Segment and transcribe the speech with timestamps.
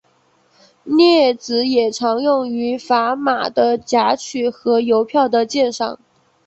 [0.83, 5.99] 镊子也常用于砝码的夹取和邮票的鉴赏。